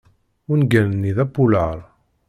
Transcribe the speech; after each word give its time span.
Ungal-nni 0.51 1.11
d 1.17 1.17
apulaṛ. 1.23 1.77